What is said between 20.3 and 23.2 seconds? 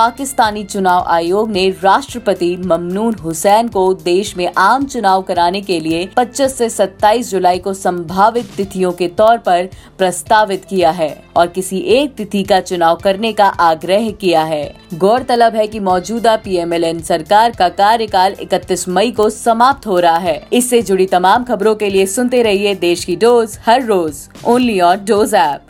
इससे जुड़ी तमाम खबरों के लिए सुनते रहिए देश की